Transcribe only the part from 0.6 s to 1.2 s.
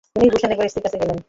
স্ত্রীর কাছে গেল।